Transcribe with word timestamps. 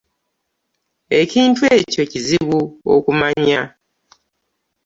Ekintu 1.19 1.61
ekyo 1.77 2.03
kizibu 2.11 2.59
okumanya. 2.95 3.61